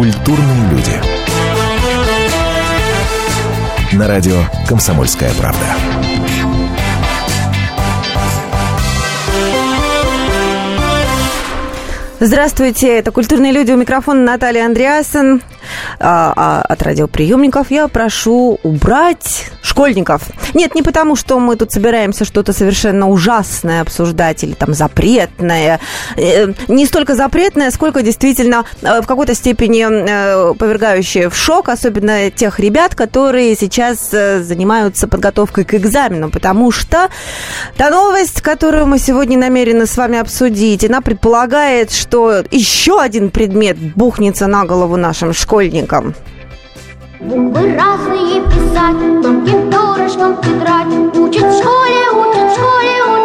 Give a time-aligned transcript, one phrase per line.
[0.00, 0.92] Культурные люди.
[3.92, 5.66] На радио «Комсомольская правда».
[12.18, 15.42] Здравствуйте, это «Культурные люди» у микрофона Наталья Андреаsen.
[15.98, 20.22] А, а, от радиоприемников я прошу убрать школьников.
[20.54, 25.80] Нет, не потому, что мы тут собираемся что-то совершенно ужасное обсуждать или там запретное.
[26.16, 32.30] Э, не столько запретное, сколько действительно э, в какой-то степени э, повергающее в шок, особенно
[32.30, 37.08] тех ребят, которые сейчас занимаются подготовкой к экзамену, потому что
[37.76, 43.78] та новость, которую мы сегодня намерены с вами обсудить, она предполагает, что еще один предмет
[43.78, 46.14] бухнется на голову нашим школьникам.
[47.20, 49.59] Буквы разные писать, тонким
[50.10, 53.19] перышком тетрадь Учат в школе, учат в школе, учат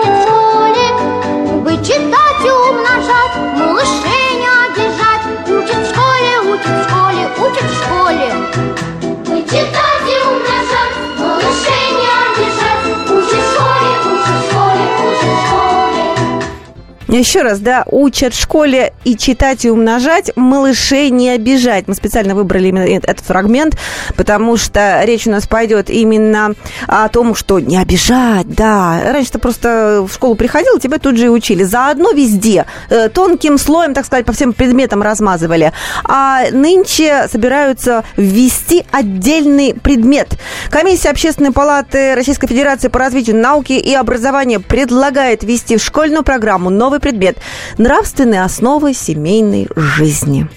[17.16, 21.88] Еще раз, да, учат в школе и читать, и умножать, малышей не обижать.
[21.88, 23.77] Мы специально выбрали именно этот фрагмент,
[24.17, 26.55] потому что речь у нас пойдет именно
[26.88, 28.99] о том, что не обижать, да.
[29.13, 31.63] Раньше ты просто в школу приходил, тебя тут же и учили.
[31.63, 35.72] Заодно везде, э, тонким слоем, так сказать, по всем предметам размазывали.
[36.03, 40.33] А нынче собираются ввести отдельный предмет.
[40.69, 46.69] Комиссия Общественной палаты Российской Федерации по развитию науки и образования предлагает ввести в школьную программу
[46.69, 47.38] новый предмет–
[47.78, 50.48] нравственные основы семейной жизни.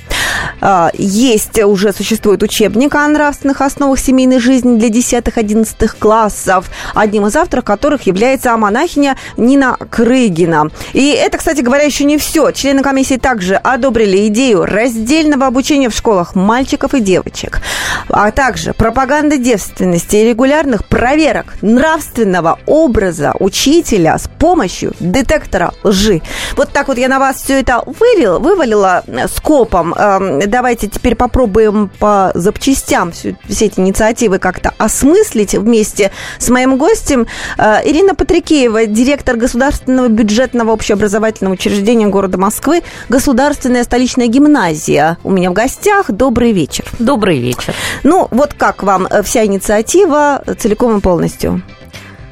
[0.61, 7.37] А, Есть уже существует учебник о нравственных основах семейной жизни для 10-11 классов, одним из
[7.37, 10.71] авторов которых является монахиня Нина Крыгина.
[10.93, 12.51] И это, кстати говоря, еще не все.
[12.51, 17.61] Члены комиссии также одобрили идею раздельного обучения в школах мальчиков и девочек,
[18.09, 26.23] а также пропаганды девственности и регулярных проверок нравственного образа учителя с помощью детектора лжи.
[26.57, 29.95] Вот так вот я на вас все это вылил, вывалила э, скопом.
[29.95, 36.79] Эм, Давайте теперь попробуем по запчастям все, все эти инициативы как-то осмыслить вместе с моим
[36.79, 37.27] гостем.
[37.57, 45.19] Э, Ирина Патрикеева, директор Государственного бюджетного общеобразовательного учреждения города Москвы, Государственная столичная гимназия.
[45.25, 46.11] У меня в гостях.
[46.11, 46.85] Добрый вечер.
[46.99, 47.75] Добрый вечер.
[48.03, 51.63] Ну, вот как вам э, вся инициатива целиком и полностью?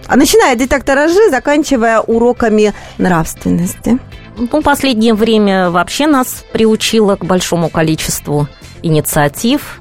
[0.08, 3.98] А Начиная от детектора лжи, заканчивая уроками нравственности.
[4.36, 8.48] Ну, последнее время вообще нас приучило к большому количеству
[8.82, 9.80] инициатив,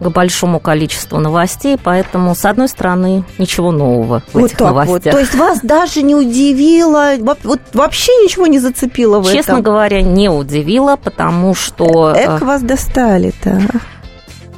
[0.00, 4.88] к большому количеству новостей, поэтому, с одной стороны, ничего нового в вот этих так новостях.
[5.04, 5.12] вот.
[5.12, 9.62] То есть вас даже не удивило, во- вот вообще ничего не зацепило в Честно этом?
[9.62, 12.12] говоря, не удивило, потому что...
[12.16, 13.60] э, Эх, вас достали-то.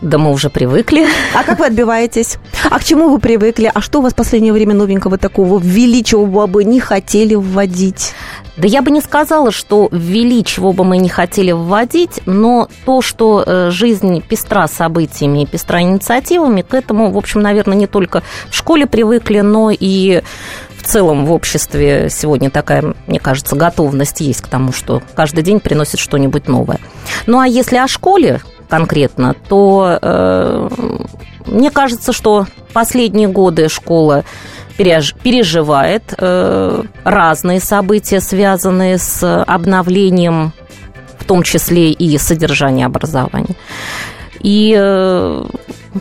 [0.04, 1.06] Да мы уже привыкли.
[1.34, 2.36] А как вы отбиваетесь?
[2.70, 3.70] А к чему вы привыкли?
[3.72, 8.12] А что у вас в последнее время новенького такого ввели, чего бы не хотели вводить?
[8.58, 13.00] Да я бы не сказала, что ввели, чего бы мы не хотели вводить, но то,
[13.00, 18.22] что э, жизнь пестра событиями и пестра инициативами, к этому, в общем, наверное, не только
[18.50, 20.22] в школе привыкли, но и
[20.76, 25.60] в целом в обществе сегодня такая, мне кажется, готовность есть к тому, что каждый день
[25.60, 26.78] приносит что-нибудь новое.
[27.26, 30.68] Ну а если о школе конкретно, то э,
[31.46, 34.24] мне кажется, что последние годы школа
[34.78, 40.52] переж- переживает э, разные события, связанные с обновлением,
[41.18, 43.56] в том числе и содержания образования.
[44.40, 45.44] И э,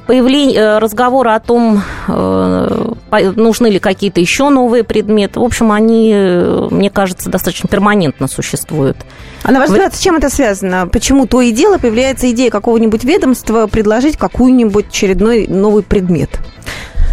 [0.05, 6.11] появление э, разговора о том, э, нужны ли какие-то еще новые предметы, в общем, они,
[6.13, 8.97] э, мне кажется, достаточно перманентно существуют.
[9.43, 10.87] А на ваш Вы- взгляд, с чем это связано?
[10.87, 16.39] Почему то и дело появляется идея какого-нибудь ведомства предложить какой-нибудь очередной новый предмет?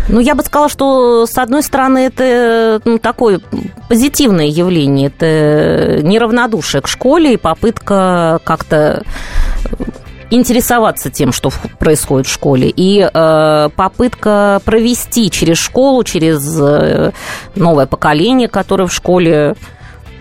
[0.08, 3.40] Ну, я бы сказала, что, с одной стороны, это ну, такое
[3.88, 5.08] позитивное явление.
[5.08, 9.04] Это неравнодушие к школе и попытка как-то
[10.30, 17.12] интересоваться тем, что происходит в школе, и э, попытка провести через школу, через э,
[17.56, 19.56] новое поколение, которое в школе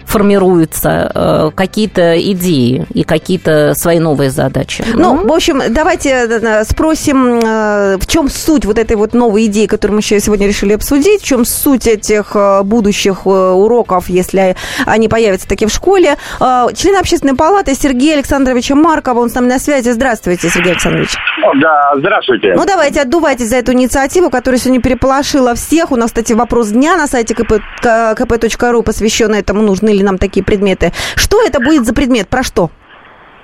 [0.10, 4.84] формируется, э, какие-то идеи и какие-то свои новые задачи.
[4.94, 9.68] Ну, в общем, давайте э, спросим, э, в чем суть вот этой вот новой идеи,
[9.68, 14.56] которую мы еще сегодня решили обсудить, в чем суть этих э, будущих э, уроков, если
[14.86, 16.18] они появятся таки в школе.
[16.40, 19.92] Э, Член общественной палаты Сергей Александрович Марков, он с нами на связи.
[19.92, 21.16] Здравствуйте, Сергей Александрович.
[21.62, 22.54] Да, здравствуйте.
[22.56, 25.92] Ну, давайте, отдувайтесь за эту инициативу, которая сегодня переполошила всех.
[25.92, 30.44] У нас, кстати, вопрос дня на сайте kp, kp.ru, посвященный этому, нужны ли нам такие
[30.44, 30.92] предметы.
[31.16, 32.28] Что это будет за предмет?
[32.30, 32.72] Про что?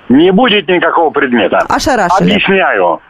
[0.08, 1.58] Не будет никакого предмета.
[1.68, 2.30] Ошарашили.
[2.32, 3.00] Объясняю.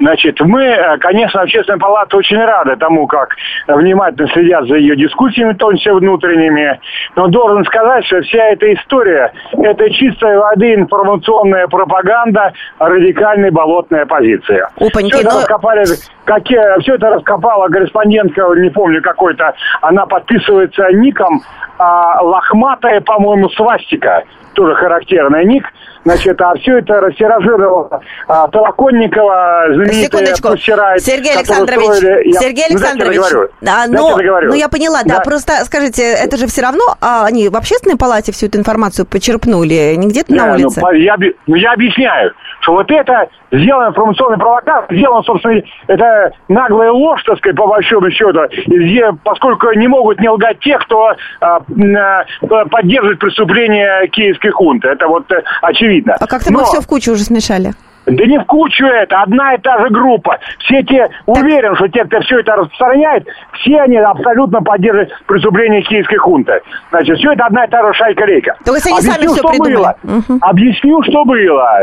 [0.00, 3.36] Значит, мы, э, конечно, общественная палата очень рада тому, как
[3.68, 6.80] внимательно следят за ее дискуссиями, в том числе внутренними.
[7.14, 14.62] Но должен сказать, что вся эта история– это чистая воды информационная пропаганда радикальной болотной оппозиции.
[14.76, 15.84] Опаньки, все, это но- раскопали,
[16.24, 21.42] какие, все это раскопала корреспондентка, не помню какой-то, она подписывается ником
[21.78, 24.24] а, лохматая, по-моему, свастика,
[24.54, 25.64] тоже характерный ник.
[26.04, 30.34] Значит, а все это растиражировала а, Толоконникова, знаменитая.
[30.42, 33.20] Пусирайт, Сергей Александрович, строили- я- Сергей Ну, Александрович,
[33.60, 35.20] да, но, ну я поняла, да, Да.
[35.20, 39.94] просто скажите, это же все равно, а они в общественной палате всю эту информацию почерпнули,
[39.96, 40.80] не где-то на Не, ну, улице?
[40.80, 41.16] по- я,
[41.46, 47.38] ну, я объясняю, что вот это сделано информационный провокация, сделано, собственно, это наглая ложь, так
[47.38, 53.18] сказать, по большому счету, где- поскольку не могут не лгать те, кто а, а, поддерживает
[53.18, 54.88] преступления киевской хунты.
[54.88, 56.16] Это вот э, очевидно.
[56.18, 57.72] А как-то мы Но- все в кучу уже смешали.
[58.06, 60.38] Да не в кучу это, одна и та же группа.
[60.58, 63.26] Все те, уверен, что те, кто все это распространяет,
[63.60, 66.60] все они абсолютно поддерживают преступления киевской хунты.
[66.90, 68.56] Значит, все это одна и та же шайка-рейка.
[68.64, 69.74] То есть они сами Объясню, всё что придумали.
[69.74, 69.94] было.
[70.02, 70.38] Мгм.
[70.40, 71.78] Объясню, что было.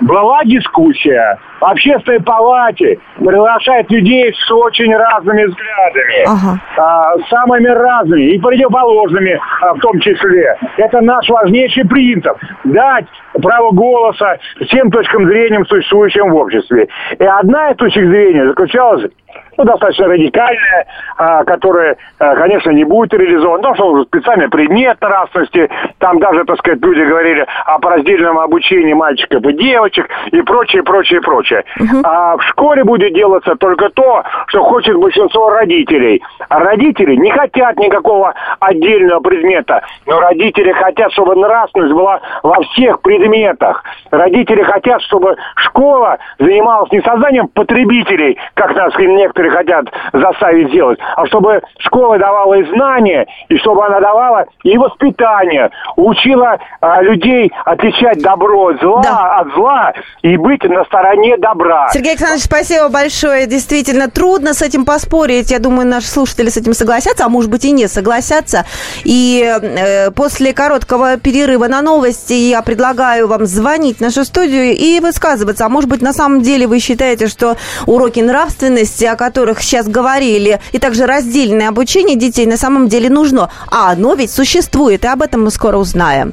[0.00, 6.60] Была дискуссия в общественной палате, приглашает людей с очень разными взглядами, Ага.
[6.76, 10.58] а, самыми разными и противоположными а, в том числе.
[10.76, 13.06] Это наш важнейший принцип– дать
[13.40, 16.88] право голоса всем точкам зрения, существующим в обществе.
[17.18, 19.04] И одна из точек зрения заключалась
[19.56, 23.58] ну, достаточно радикальная, а, которая, а, конечно, не будет реализована.
[23.58, 28.94] Потому что уже специальный предмет нравственности, там даже, так сказать, люди говорили о раздельном обучении
[28.94, 31.64] мальчиков и девочек и прочее, прочее, прочее.
[32.04, 36.22] А в школе будет делаться только то, что хочет большинство родителей.
[36.48, 43.00] А родители не хотят никакого отдельного предмета, но родители хотят, чтобы нравственность была во всех
[43.02, 43.84] предметах.
[44.10, 51.26] Родители хотят, чтобы школа занималась не созданием потребителей, как нас некоторые хотят заставить сделать, а
[51.26, 58.22] чтобы школа давала и знания, и чтобы она давала и воспитание, учила а, людей отличать
[58.22, 59.36] добро от зла, Да.
[59.40, 59.92] от зла
[60.22, 61.88] и быть на стороне добра.
[61.92, 63.46] Сергей Александрович, спасибо большое.
[63.46, 65.50] Действительно, трудно с этим поспорить.
[65.50, 68.64] Я думаю, наши слушатели с этим согласятся, а может быть и не согласятся.
[69.04, 75.00] И э, после короткого перерыва на новости я предлагаю вам звонить в нашу студию и
[75.00, 75.66] высказываться.
[75.66, 77.56] А может быть, на самом деле вы считаете, что
[77.86, 79.31] уроки нравственности, о которых
[79.62, 83.50] сейчас говорили, и также раздельное обучение детей на самом деле нужно.
[83.70, 86.32] А оно ведь существует, и об этом мы скоро узнаем.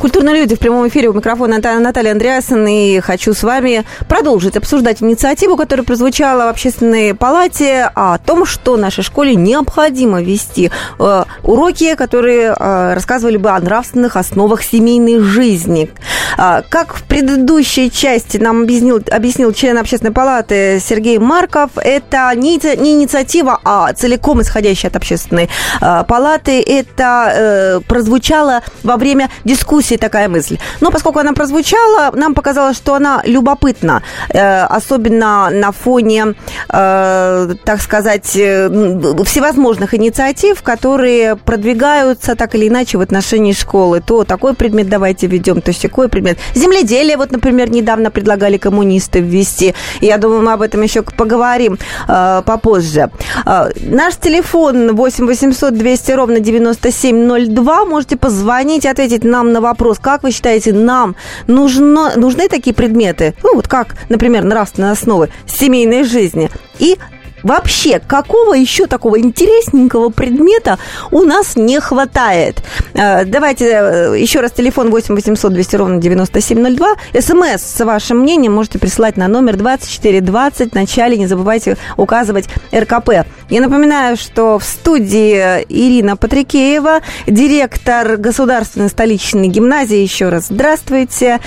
[0.00, 2.66] Культурные люди в прямом эфире у микрофона Наталья, Андреаsen.
[2.70, 8.78] И хочу с вами продолжить обсуждать инициативу, которая прозвучала в общественной палате о том, что
[8.78, 15.90] нашей школе необходимо вести э, уроки, которые э, рассказывали бы о нравственных основах семейной жизни.
[16.38, 22.58] А, как в предыдущей части нам объяснил, объяснил член общественной палаты Сергей Марков, это не,
[22.78, 25.50] не инициатива, а целиком исходящая от общественной
[25.82, 26.62] э, палаты.
[26.62, 30.58] Это прозвучало во время дискуссии такая мысль.
[30.80, 36.34] Но поскольку она прозвучала, нам показалось, что она любопытна, э, особенно на фоне,
[36.68, 38.68] э, так сказать, э,
[39.24, 44.00] всевозможных инициатив, которые продвигаются так или иначе в отношении школы.
[44.00, 46.38] То такой предмет давайте введем, то такой предмет.
[46.54, 49.74] Земледелие, вот, например, недавно предлагали коммунисты ввести.
[50.00, 53.10] Я думаю, мы об этом еще поговорим попозже.
[53.44, 57.84] Наш телефон 8 800 200 ровно 9702.
[57.84, 63.34] Можете позвонить, ответить нам на вопрос, как вы считаете, нам нужно, нужны такие предметы?
[63.42, 66.50] Ну, вот как, например, нравственные основы семейной жизни.
[66.78, 66.98] И
[67.42, 70.78] Вообще, какого еще такого интересненького предмета
[71.10, 72.62] у нас не хватает?
[72.94, 76.94] Э, Давайте э, еще раз телефон 8 800 200 ровно 9702.
[77.18, 80.72] СМС с вашим мнением можете присылать на номер 2420.
[80.72, 83.26] В начале не забывайте указывать РКП.
[83.48, 89.98] Я напоминаю, что в студии Ирина Патрикеева, директор Государственной столичной гимназии.
[89.98, 91.40] Еще раз здравствуйте.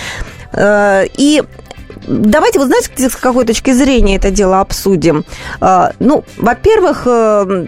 [0.53, 1.43] Э, И
[2.07, 5.25] давайте, вот знаете, с какой точки зрения это дело обсудим.
[5.59, 7.65] А, ну, во-первых, э,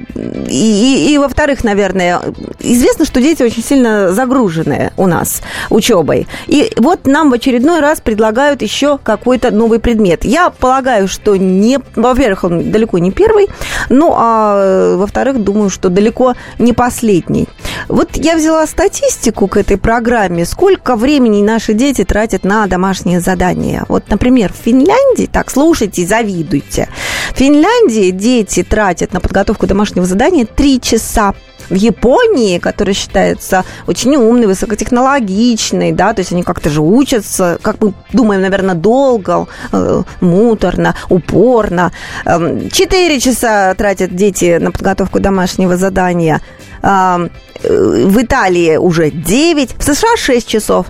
[0.49, 2.21] и, и, и во-вторых, наверное,
[2.59, 6.27] известно, что дети очень сильно загружены у нас учебой.
[6.47, 10.25] И вот нам в очередной раз предлагают еще какой-то новый предмет.
[10.25, 13.47] Я полагаю, что не, во-первых, он далеко не первый,
[13.89, 17.47] ну, а э, во-вторых, думаю, что далеко не последний.
[17.87, 23.85] Вот я взяла статистику к этой программе, сколько времени наши дети тратят на домашние задания.
[23.87, 26.89] Вот, например, в Финляндии, так, слушайте, завидуйте.
[27.33, 31.33] В Финляндии дети тратят на подготовку домашнего задания 3 часа
[31.69, 37.81] в Японии, которая считается очень умной, высокотехнологичной, да, то есть они как-то же учатся, как
[37.81, 41.91] мы думаем, наверное, долго, э, муторно, упорно.
[42.25, 46.41] Эм, четыре часа тратят дети на подготовку домашнего задания.
[46.81, 47.31] Эм,
[47.63, 50.87] э, в Италии уже 9, в США 6 часов.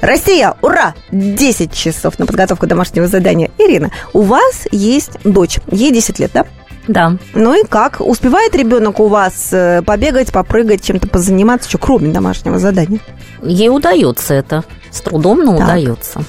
[0.00, 0.94] Россия, ура!
[1.10, 3.50] 10 часов на подготовку домашнего задания.
[3.58, 6.46] Ирина, у вас есть дочь, ей 10 лет, да?
[6.88, 7.16] Да.
[7.34, 8.00] Ну и как?
[8.00, 13.00] Успевает ребенок у вас э, побегать, попрыгать, чем-то позаниматься, что кроме домашнего задания?
[13.42, 14.64] Ей удается это.
[14.90, 15.66] С трудом, но так.
[15.66, 16.22] удается.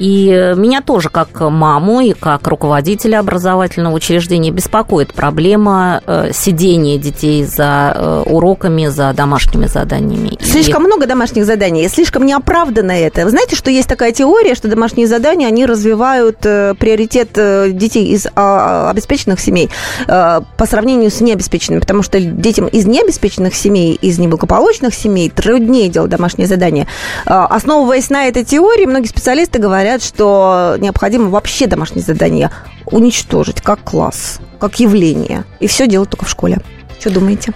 [0.00, 7.44] И меня тоже как маму и как руководителя образовательного учреждения беспокоит проблема э, сидения детей
[7.44, 10.38] за э, уроками, за домашними заданиями.
[10.40, 10.86] Слишком и...
[10.86, 13.24] много домашних заданий, слишком неоправданно это.
[13.24, 17.32] Вы знаете, что есть такая теория, что домашние задания, они развивают э, приоритет
[17.76, 19.68] детей из а, обеспеченных семей
[20.06, 26.10] по сравнению с необеспеченными, потому что детям из необеспеченных семей, из неблагополучных семей труднее делать
[26.10, 26.86] домашние задания.
[27.26, 32.52] Основываясь на этой теории, многие специалисты говорят, говорят, что необходимо вообще домашние задания
[32.86, 35.44] уничтожить как класс, как явление.
[35.58, 36.60] И все делать только в школе.
[37.00, 37.52] Что думаете?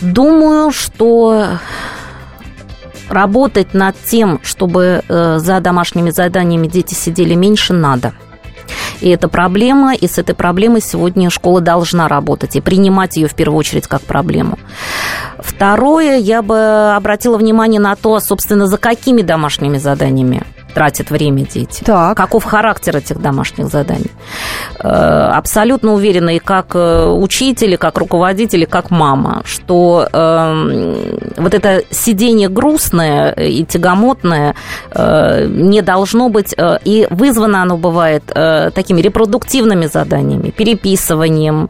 [0.00, 1.58] Думаю, что
[3.08, 8.14] работать над тем, чтобы э, за домашними заданиями дети сидели меньше, надо.
[9.00, 13.34] И это проблема, и с этой проблемой сегодня школа должна работать и принимать ее в
[13.34, 14.58] первую очередь как проблему.
[15.38, 21.84] Второе, я бы обратила внимание на то, собственно, за какими домашними заданиями тратят время дети.
[21.84, 22.16] Так.
[22.16, 24.10] Каков характер этих домашних заданий.
[24.82, 31.20] Э, абсолютно уверена и как э, учитель, и как руководитель, и как мама, что э,
[31.36, 34.54] вот это сидение грустное и тягомотное
[34.94, 41.68] не должно быть, и вызвано оно бывает такими репродуктивными заданиями, переписыванием,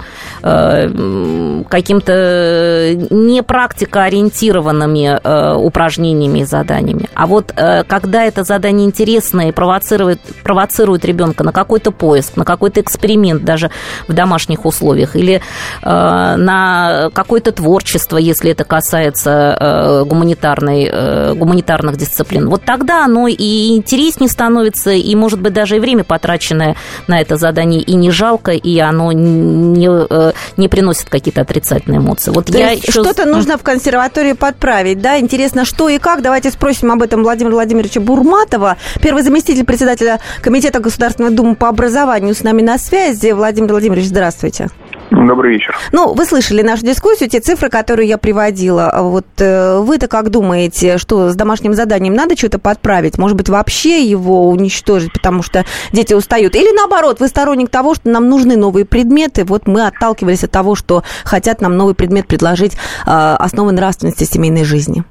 [1.69, 7.09] каким-то не практикоориентированными упражнениями и заданиями.
[7.15, 12.81] А вот когда это задание интересное и провоцирует, провоцирует ребенка на какой-то поиск, на какой-то
[12.81, 13.71] эксперимент даже
[14.09, 15.41] в домашних условиях, или э,
[15.83, 22.49] на какое-то творчество, если это касается э, гуманитарной, э, гуманитарных дисциплин.
[22.49, 27.37] Вот тогда оно и интереснее становится, и, может быть, даже и время потраченное на это
[27.37, 32.31] задание и не жалко, и оно не, э, не приносит какие-то отрицательные эмоции.
[32.31, 32.91] Вот То я еще...
[32.91, 35.19] Что-то нужно в консерватории подправить, да?
[35.19, 36.23] Интересно, что и как?
[36.23, 42.35] Давайте спросим об этом Владимира Владимировича Бурматова, Первый заместитель председателя Комитета Государственной Думы по образованию
[42.35, 43.33] с нами на связи.
[43.33, 44.69] Владимир Владимирович, здравствуйте.
[45.11, 45.77] Добрый вечер.
[45.91, 48.93] Ну, вы слышали нашу дискуссию, те цифры, которые я приводила.
[49.01, 53.19] Вот э, вы-то как думаете, что с домашним заданием надо что-то подправить?
[53.19, 56.55] Может быть, вообще его уничтожить, потому что дети устают?
[56.55, 59.45] Или наоборот, вы сторонник того, что нам нужны новые предметы?
[59.45, 62.77] Вот мы отталкивались от того, что хотят нам новый предмет предложить, э,
[63.11, 65.03] основы нравственности семейной жизни.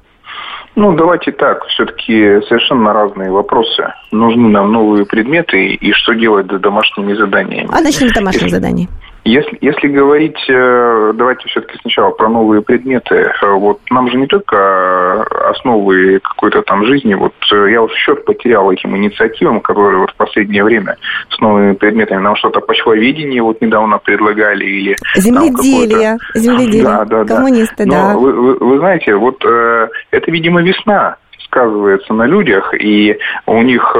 [0.76, 3.92] Ну, давайте так, все-таки совершенно разные вопросы.
[4.12, 7.68] Нужны нам новые предметы и что делать с домашними заданиями.
[7.72, 8.88] А начнем с домашних заданий.
[9.24, 13.16] Если, если говорить, э, давайте все-таки сначала про новые предметы.
[13.42, 17.14] Э, вот нам же не только основы какой-то там жизни.
[17.14, 20.96] Вот э, я вот счет потерял этим инициативам, которые вот в последнее время
[21.28, 22.22] с новыми предметами.
[22.22, 24.96] Нам что-то почвоведение вот недавно предлагали или...
[25.14, 26.16] Земледелие.
[26.34, 26.84] Земледелие.
[26.84, 28.14] Да, да, Коммунисты, да.
[28.14, 33.94] Но вы, вы, вы знаете, вот это, видимо, весна сказывается на людях, и у них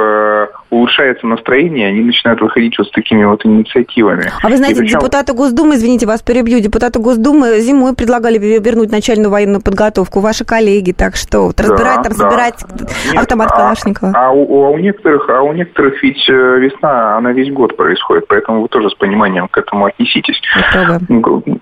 [0.71, 4.31] улучшается настроение, они начинают выходить вот с такими вот инициативами.
[4.43, 4.99] А вы знаете, причем...
[4.99, 10.93] депутаты Госдумы, извините, вас перебью, депутаты Госдумы зимой предлагали вернуть начальную военную подготовку, ваши коллеги,
[10.93, 12.31] так что вот, разбирать, да, там, да.
[12.31, 12.65] собирать
[13.07, 14.13] Нет, автомат а, Калашникова.
[14.15, 18.27] А, у, а, у некоторых, а у некоторых ведь э, весна, она весь год происходит,
[18.29, 20.41] поэтому вы тоже с пониманием к этому отнеситесь.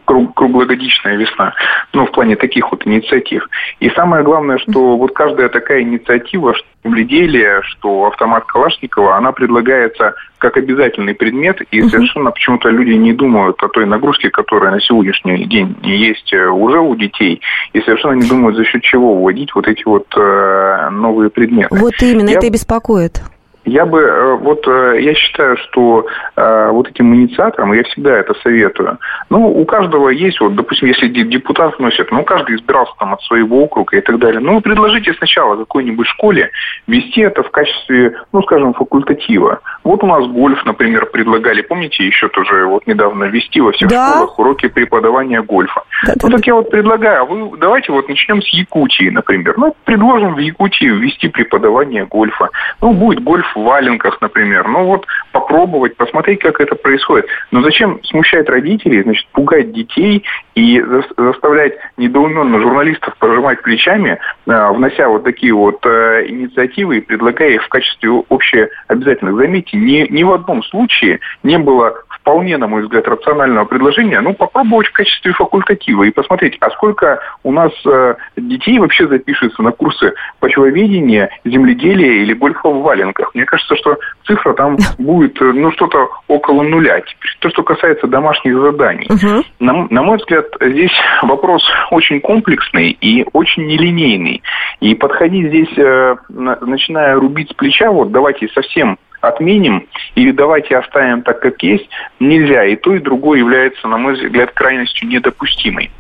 [0.04, 1.54] Круг, круглогодичная весна,
[1.92, 3.48] ну, в плане таких вот инициатив.
[3.80, 6.54] И самое главное, что вот каждая такая инициатива,
[6.88, 11.90] земледелие, что автомат Калашникова, она предлагается как обязательный предмет, и угу.
[11.90, 16.78] совершенно почему-то люди не думают о той нагрузке, которая на сегодняшний день есть э, уже
[16.78, 17.40] у детей,
[17.73, 21.75] и совершенно не думают, за счет чего вводить вот эти вот э, новые предметы.
[21.75, 22.37] Вот именно, Я...
[22.37, 23.21] это и беспокоит.
[23.68, 26.06] Я бы, э, вот э, я считаю, что
[26.37, 28.98] э, вот этим инициаторам, я всегда это советую,
[29.30, 33.62] ну, у каждого есть, вот, допустим, если депутат вносит, ну, каждый избирался там от своего
[33.64, 34.40] округа и так далее.
[34.40, 36.50] Ну, предложите сначала какой-нибудь школе
[36.87, 39.60] вести это в качестве, ну, скажем, факультатива.
[39.84, 44.10] Вот у нас гольф, например, предлагали, помните, еще тоже вот недавно вести во всех Да.
[44.10, 45.82] школах уроки преподавания гольфа.
[46.06, 49.54] Да, ну, да, так я вот предлагаю, а вы давайте вот начнем с Якутии, например.
[49.56, 52.48] Ну, предложим в Якутии ввести преподавание гольфа.
[52.80, 54.66] Ну, будет гольф в валенках, например.
[54.68, 57.26] Ну, вот попробовать, посмотреть, как это происходит.
[57.50, 60.24] Но зачем смущать родителей, значит, пугать детей
[60.54, 67.00] и за- заставлять недоуменно журналистов пожимать плечами, э, внося вот такие вот э, инициативы и
[67.00, 69.36] предлагая их в качестве общеобязательных.
[69.36, 71.94] Заметьте, ни, ни в одном случае не было
[72.28, 77.20] вполне, на мой взгляд, рационального предложения, ну, попробовать в качестве факультатива и посмотреть, а сколько
[77.42, 83.35] у нас э, детей вообще запишется на курсы почвоведения, земледелия или гольфа в валенках.
[83.35, 87.00] Мне кажется, что цифра там будет, э, ну, что-то около нуля.
[87.00, 89.08] Теперь то, что касается домашних заданий.
[89.08, 89.44] Мгм.
[89.61, 90.92] На, на мой взгляд, здесь
[91.23, 94.42] вопрос очень комплексный и очень нелинейный.
[94.80, 100.76] И подходить здесь, э, на- начиная рубить с плеча, вот давайте совсем отменим или давайте
[100.76, 101.88] оставим так, как есть,
[102.20, 102.64] нельзя.
[102.64, 105.90] И то, и другое является, на мой взгляд, крайностью недопустимой.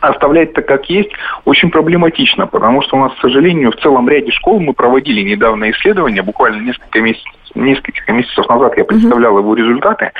[0.00, 1.10] Оставлять так, как есть,
[1.44, 5.70] очень проблематично, потому что у нас, к сожалению, в целом ряде школ мы проводили недавно
[5.70, 10.12] исследования, буквально несколько месяцев, несколько месяцев назад я представлял его результаты.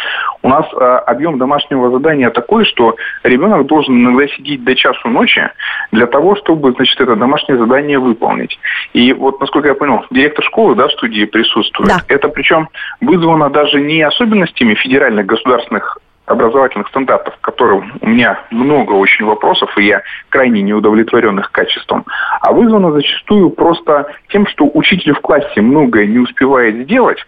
[0.43, 5.51] У нас э, объем домашнего задания такой, что ребенок должен иногда сидеть до часу ночи
[5.93, 8.59] для того, чтобы, значит, это домашнее задание выполнить.
[8.93, 11.89] И вот, насколько я понял, директор школы, да, в студии присутствует.
[11.89, 12.01] Да.
[12.09, 12.69] Это причем
[13.01, 15.99] вызвано даже не особенностями федеральных государственных
[16.31, 21.51] образовательных стандартов, к которым у меня много очень вопросов, и я крайне не удовлетворен их
[21.51, 22.07] качеством,
[22.41, 27.19] а вызвано зачастую просто тем, что учитель в классе многое не успевает сделать,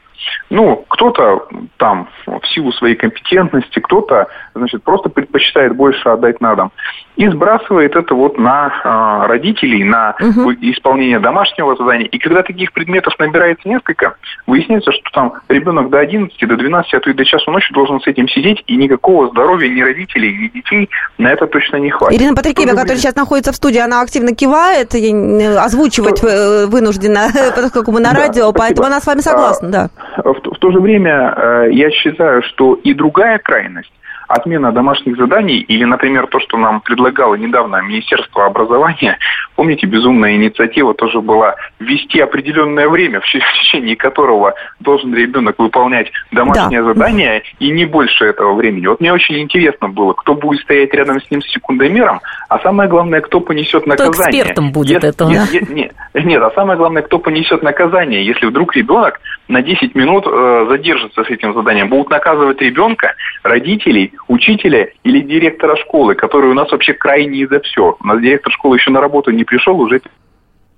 [0.50, 6.72] ну, кто-то там в силу своей компетентности, кто-то, значит, просто предпочитает больше отдать на дом.
[7.16, 10.50] И сбрасывает это вот на а, родителей, на Мгм.
[10.62, 12.06] исполнение домашнего задания.
[12.06, 14.14] И когда таких предметов набирается несколько,
[14.46, 18.00] выясняется, что там ребенок до 11, до 12, а то и до часу ночи должен
[18.00, 22.18] с этим сидеть, и никакого здоровья ни родителей, ни детей на это точно не хватит.
[22.18, 27.92] Ирина Патрикеева, которая сейчас находится в студии, она активно кивает, э, озвучивать э, вынуждена, поскольку
[27.92, 28.58] мы на Да, радио, спасибо.
[28.58, 29.90] поэтому она с вами согласна, да.
[30.24, 33.92] В, в то же время э, я считаю, что и другая крайность,
[34.32, 39.18] отмена домашних заданий или, например, то, что нам предлагало недавно Министерство образования,
[39.56, 45.58] помните, безумная инициатива тоже была ввести определенное время, в, че- в течение которого должен ребенок
[45.58, 48.86] выполнять домашнее задание и не больше этого времени.
[48.86, 52.88] Вот мне очень интересно было, кто будет стоять рядом с ним с секундомером, а самое
[52.88, 54.40] главное, кто понесет наказание.
[54.42, 55.44] экспертом будет Если- этого, е- да?
[55.52, 60.24] е- нет, нет, а самое главное, кто понесет наказание, если вдруг ребенок на 10 минут
[60.26, 61.88] э, задержится с этим заданием.
[61.90, 67.96] Будут наказывать ребенка, родителей, учителя или директора школы, который у нас вообще крайний за все.
[68.00, 70.00] У нас директор школы еще на работу не пришел, уже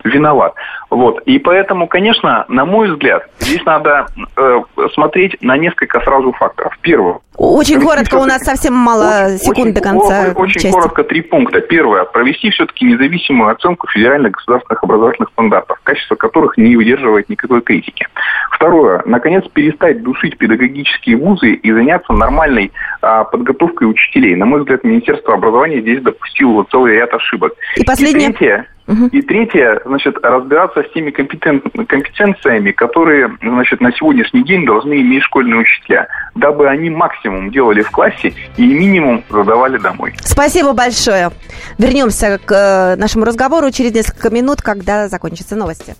[0.04, 0.54] виноват.
[0.90, 1.20] Вот.
[1.22, 4.60] И поэтому, конечно, на мой взгляд, здесь надо э,
[4.92, 6.76] смотреть на несколько сразу факторов.
[6.82, 7.18] Первое.
[7.36, 10.70] Очень коротко, у нас совсем мало очень- секунд до очень- конца о- Очень части.
[10.70, 11.60] коротко три пункта.
[11.62, 12.04] Первое.
[12.04, 18.06] Провести все-таки независимую оценку федеральных государственных образовательных стандартов, качество которых не выдерживает никакой критики.
[18.52, 19.02] Второе.
[19.04, 22.70] Наконец, перестать душить педагогические вузы и заняться нормальной
[23.02, 24.36] а, подготовкой учителей.
[24.36, 27.52] На мой взгляд, Министерство образования здесь допустило целый ряд ошибок.
[27.76, 28.30] И последнее.
[28.30, 34.66] И третье, И третье, значит, разбираться с теми компетен- компетенциями, которые, значит, на сегодняшний день
[34.66, 40.14] должны иметь школьные учителя, дабы они максимум делали в классе и минимум задавали домой.
[40.20, 41.30] Спасибо большое.
[41.78, 45.94] Вернемся к э, нашему разговору через несколько минут, когда закончатся новости.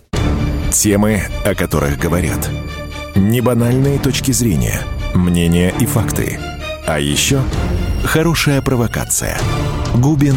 [0.71, 2.49] Темы, о которых говорят.
[3.15, 4.79] Небанальные точки зрения,
[5.15, 6.37] мнения и факты.
[6.85, 7.39] А еще
[8.03, 9.37] хорошая провокация.
[9.95, 10.35] Губин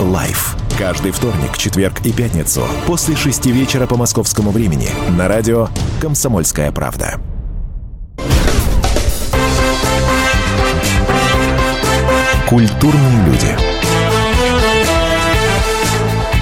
[0.00, 0.56] Live.
[0.78, 5.68] Каждый вторник, четверг и пятницу после шести вечера по московскому времени на радио
[6.02, 7.18] «Комсомольская правда».
[12.46, 13.56] Культурные люди.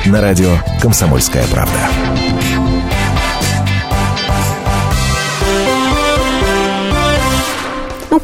[0.07, 2.14] На радио «Комсомольская правда».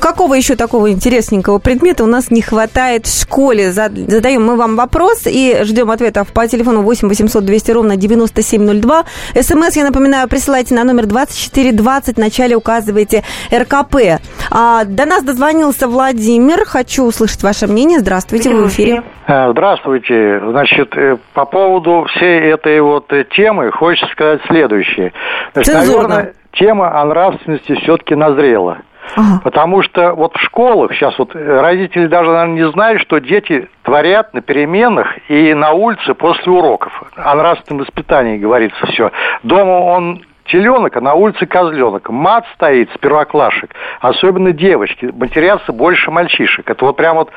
[0.01, 3.71] Какого еще такого интересненького предмета у нас не хватает в школе?
[3.71, 9.05] Зад- Задаем мы вам вопрос и ждем ответов по телефону 8 800 200 ровно 9702.
[9.41, 12.17] СМС, я напоминаю, присылайте на номер 2420.
[12.17, 13.23] В начале указывайте
[13.55, 14.21] РКП.
[14.51, 16.65] А, до нас дозвонился Владимир.
[16.65, 17.99] Хочу услышать ваше мнение.
[18.01, 19.03] Здравствуйте, вы в эфире.
[19.27, 20.41] Э, Здравствуйте.
[20.51, 25.13] Значит, э, по поводу всей этой вот э, темы хочется сказать следующее.
[25.53, 26.09] Значит, Цензурно.
[26.09, 28.79] наверное, тема о нравственности все-таки назрела.
[29.17, 29.41] Ага.
[29.43, 34.35] Потому что вот в школах сейчас вот родители даже, наверное, не знают, что дети творят
[34.35, 37.03] на переменах и на улице после уроков.
[37.17, 39.11] О нравственном воспитании говорится все.
[39.43, 42.09] Дома он теленок, а на улице козленок.
[42.11, 46.69] Мат стоит с первоклашек, особенно девочки, матерятся больше мальчишек.
[46.69, 47.31] Это вот прям вот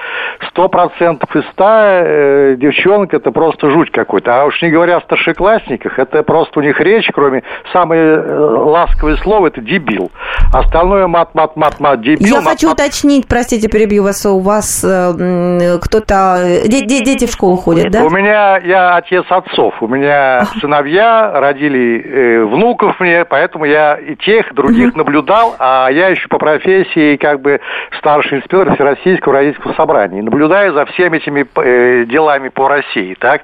[0.49, 4.41] сто процентов из ста э, девчонок, это просто жуть какой-то.
[4.41, 9.17] А уж не говоря о старшеклассниках, это просто у них речь, кроме самое э, ласковое
[9.17, 10.11] слово, это дебил.
[10.53, 12.27] Остальное мат, мат, мат, мат, дебил.
[12.27, 12.79] Я мат, хочу мат.
[12.79, 18.03] уточнить, простите, перебью вас, у вас э, кто-то, э, дети в школу ходят, да?
[18.03, 24.15] У меня, я отец отцов, у меня сыновья родили э, внуков, мне, поэтому я и
[24.15, 24.99] тех, и других угу.
[24.99, 27.59] наблюдал, а я еще по профессии как бы
[27.97, 30.21] старший инспектор Всероссийского родительского собрания.
[30.21, 33.15] Наблюдаю за всеми этими э, делами по России.
[33.19, 33.41] Так?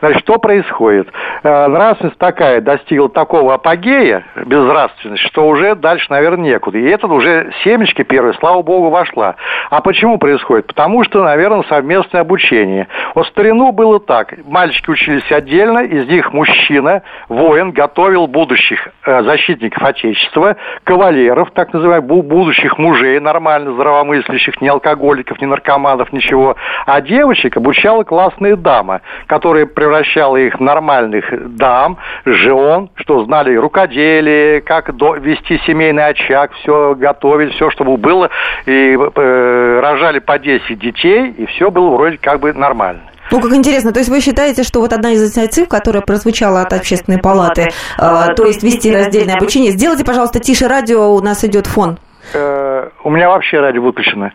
[0.00, 1.08] Значит, что происходит?
[1.42, 6.78] Э, нравственность такая достигла такого апогея, безнравственность, что уже дальше, наверное, некуда.
[6.78, 9.36] И это уже семечки первые, слава богу, вошла.
[9.70, 10.66] А почему происходит?
[10.66, 12.88] Потому что, наверное, совместное обучение.
[13.14, 14.34] Вот старину было так.
[14.46, 22.78] Мальчики учились отдельно, из них мужчина, воин, готовил будущих защитников Отечества, кавалеров, так называемых, будущих
[22.78, 26.56] мужей, нормально здравомыслящих, не алкоголиков, не наркоманов, ничего.
[26.86, 34.60] А девочек обучала классная дама, которая превращала их в нормальных дам, жен, что знали рукоделие,
[34.60, 38.30] как вести семейный очаг, все готовить, все, чтобы было,
[38.66, 43.11] и э, рожали по 10 детей, и все было вроде как бы нормально.
[43.32, 46.72] Ну, как интересно, то есть вы считаете, что вот одна из инициатив, которая прозвучала от
[46.74, 51.66] общественной палаты, э, то есть вести раздельное обучение, сделайте, пожалуйста, тише радио, у нас идет
[51.66, 51.98] фон.
[52.34, 54.32] Э, у меня вообще радио выключено.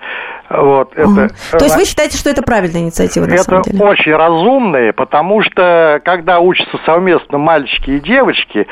[0.49, 3.83] Вот, это, То есть вы считаете, что это правильная инициатива на это самом деле?
[3.83, 8.65] Очень разумные, потому что когда учатся совместно мальчики и девочки,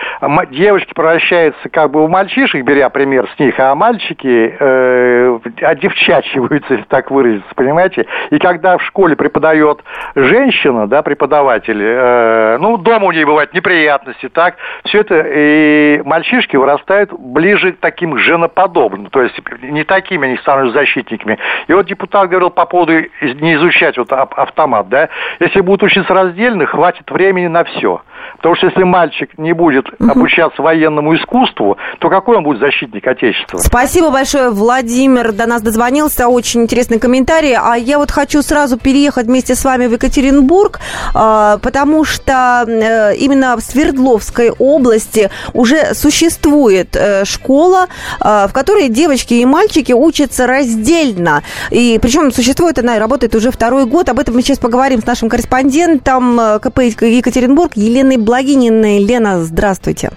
[0.52, 6.86] девочки превращаются как бы в мальчишек, беря пример с них, а мальчики э, одевчачиваются, если
[6.86, 8.06] так выразиться, понимаете?
[8.30, 9.84] И когда в школе преподает
[10.16, 16.56] женщина, да, преподаватель, э, ну, дома у нее бывают неприятности, так, все это, и мальчишки
[16.56, 21.38] вырастают ближе к таким женоподобным, то есть не такими они становятся защитниками.
[21.68, 25.08] И вот депутат говорил по поводу не изучать вот автомат, да,
[25.40, 28.02] если будут учиться раздельно, хватит времени на все.
[28.46, 33.58] Потому что если мальчик не будет обучаться военному искусству, то какой он будет защитник Отечества?
[33.58, 36.28] Спасибо большое, Владимир до нас дозвонился.
[36.28, 37.56] Очень интересный комментарий.
[37.56, 40.80] А я вот хочу сразу переехать вместе с вами в Екатеринбург,
[41.16, 47.88] а, потому что э, именно в Свердловской области уже существует э, школа,
[48.20, 51.42] а, в которой девочки и мальчики учатся раздельно.
[51.72, 54.08] И причем существует она и работает уже второй год.
[54.10, 59.00] Об этом мы сейчас поговорим с нашим корреспондентом э, КП Екатеринбург Еленой Благининой.
[59.00, 60.12] Лена, здравствуйте.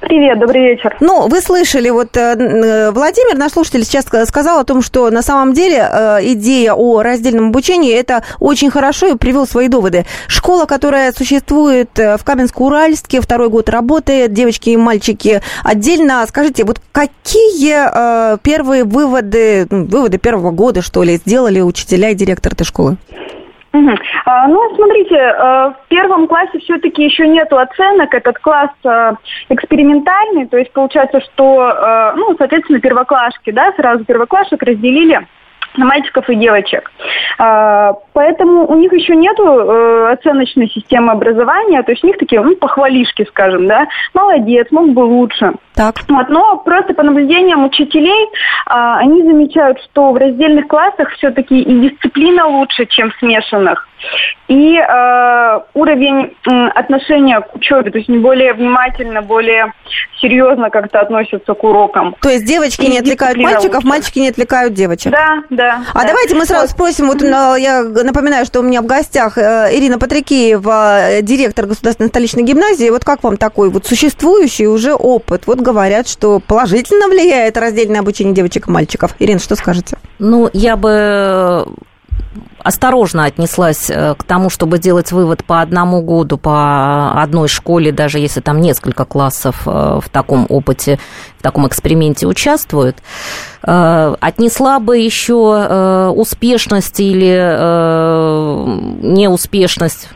[0.00, 0.96] Привет, добрый вечер.
[0.98, 5.52] Ну, вы слышали, вот э, Владимир, наш слушатель, сейчас сказал о том, что на самом
[5.52, 10.06] деле э, идея о раздельном обучении это очень хорошо и привел свои доводы.
[10.26, 16.24] Школа, которая существует э, в Каменск-Уральске, второй год работает, девочки и мальчики отдельно.
[16.28, 22.64] Скажите, вот какие первые выводы, выводы первого года, что ли, сделали учителя и директор этой
[22.64, 22.96] школы?
[24.26, 28.12] А, ну, смотрите, э, в первом классе все-таки еще нету оценок.
[28.14, 29.12] Этот класс э,
[29.48, 35.26] экспериментальный, то есть получается, что, э, ну, соответственно, первоклашки, да, сразу первоклашек разделили
[35.78, 36.92] на мальчиков и девочек.
[37.38, 42.54] А, поэтому у них еще нет оценочной системы образования, то есть у них такие ну,
[42.56, 45.54] похвалишки, скажем, да, молодец, мог бы лучше.
[45.74, 45.96] Так.
[46.08, 48.28] Вот, но просто по наблюдениям учителей
[48.66, 53.88] а, они замечают, что в раздельных классах все-таки и дисциплина лучше, чем в смешанных.
[54.48, 59.72] И э, уровень э, отношения к учебе, то есть не более внимательно, более
[60.20, 62.14] серьезно как-то относятся к урокам.
[62.20, 63.86] То есть девочки и не отвлекают мальчиков, лучше.
[63.86, 65.12] мальчики не отвлекают девочек.
[65.12, 65.82] Да, да.
[65.94, 66.08] А да.
[66.08, 67.60] давайте мы сразу спросим, вот mm-hmm.
[67.60, 72.90] я напоминаю, что у меня в гостях э, Ирина Патрикеева, э, директор Государственной столичной гимназии.
[72.90, 75.46] Вот как вам такой вот существующий уже опыт?
[75.46, 79.14] Вот говорят, что положительно влияет раздельное обучение девочек и мальчиков.
[79.18, 79.96] Ирина, что скажете?
[80.18, 81.66] Ну, я бы
[82.58, 88.18] осторожно отнеслась э, к тому, чтобы делать вывод по одному году, по одной школе, даже
[88.18, 90.98] если там несколько классов э, в таком опыте,
[91.38, 92.98] в таком эксперименте участвуют.
[93.62, 97.26] Э, отнесла бы еще успешность или
[99.02, 100.08] неуспешность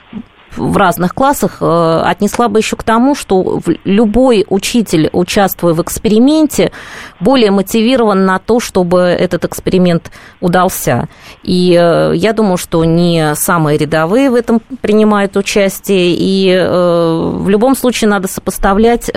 [0.56, 6.72] в разных классах э, отнесла бы еще к тому, что любой учитель, участвуя в эксперименте,
[7.20, 11.08] более мотивирован на то, чтобы этот эксперимент удался.
[11.42, 17.48] И э, я думаю, что не самые рядовые в этом принимают участие, и э, в
[17.48, 19.10] любом случае надо сопоставлять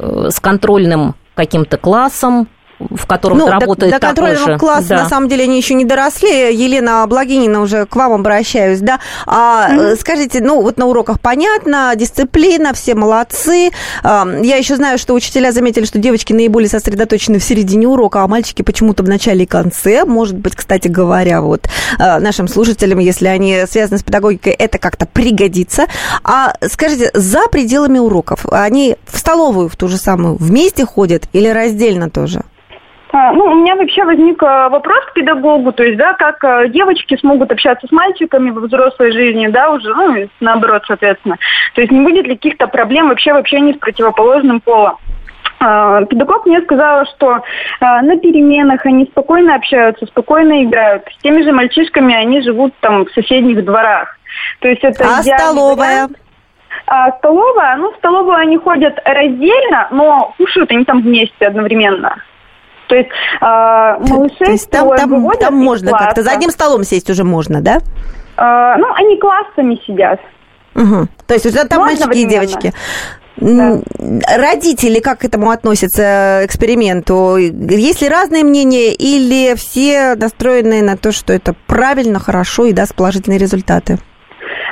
[0.00, 4.58] с контрольным каким-то классом, в котором ну, работает до, до контрольного же.
[4.58, 5.02] класса, да.
[5.02, 6.54] на самом деле, они еще не доросли.
[6.54, 9.00] Елена Благинина, уже к вам обращаюсь, да.
[9.26, 10.00] А mm-hmm.
[10.00, 13.70] скажите, ну, вот на уроках понятно, дисциплина, все молодцы.
[14.04, 18.62] Я еще знаю, что учителя заметили, что девочки наиболее сосредоточены в середине урока, а мальчики
[18.62, 20.04] почему-то в начале и конце.
[20.04, 25.06] Может быть, кстати говоря, вот а, нашим слушателям, если они связаны с педагогикой, это как-то
[25.06, 25.86] пригодится.
[26.22, 31.48] А скажите, за пределами уроков, они в столовую в ту же самую вместе ходят или
[31.48, 32.42] раздельно тоже?
[33.10, 36.68] А, ну, у меня вообще возник э, вопрос к педагогу, то есть, да, как э,
[36.68, 41.36] девочки смогут общаться с мальчиками во взрослой жизни, да, уже, ну, наоборот, соответственно.
[41.74, 44.98] То есть не будет ли каких-то проблем вообще в общении с противоположным полом?
[45.60, 47.40] А, педагог мне сказала, что
[47.80, 51.04] а, на переменах они спокойно общаются, спокойно играют.
[51.18, 54.18] С теми же мальчишками они живут там в соседних дворах.
[54.60, 55.76] То есть это а столовая?
[55.76, 56.18] Вариант.
[56.86, 62.22] А столовая, ну, в столовую они ходят раздельно, но кушают они там вместе одновременно.
[62.88, 67.08] То есть э, малышей То есть там, там, там можно как-то, за одним столом сесть
[67.10, 67.78] уже можно, да?
[68.36, 70.20] Э, ну, они классами сидят.
[70.74, 71.08] Угу.
[71.26, 72.72] То есть уже там можно мальчики и девочки.
[73.36, 73.78] Да.
[74.36, 77.36] Родители как к этому относятся, к эксперименту?
[77.36, 82.96] Есть ли разные мнения или все настроены на то, что это правильно, хорошо и даст
[82.96, 83.98] положительные результаты?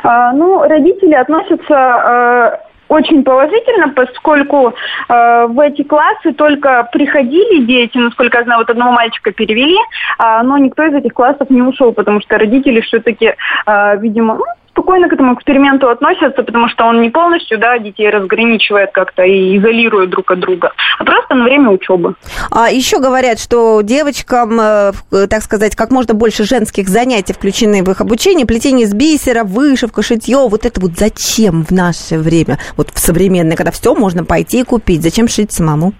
[0.02, 4.75] А, ну, родители относятся очень положительно, поскольку
[5.09, 10.42] э, в эти классы только приходили дети, насколько я знаю, вот одного мальчика перевели, э,
[10.42, 13.35] но никто из этих классов не ушел, потому что родители все-таки,
[13.66, 14.44] э, видимо, ну,
[14.76, 19.56] спокойно к этому эксперименту относятся, потому что он не полностью да, детей разграничивает как-то и
[19.56, 22.14] изолирует друг от друга, а просто на время учебы.
[22.50, 24.92] А еще говорят, что девочкам, э,
[25.30, 30.02] так сказать, как можно больше женских занятий включены в их обучение, плетение из бисера, вышивка,
[30.02, 34.60] шитье, вот это вот зачем в наше время, вот в современное, когда все можно пойти
[34.60, 35.94] и купить, зачем шить самому?